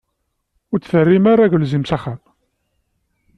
[0.71, 2.19] Ur d-terrim ara agelzim s axxam.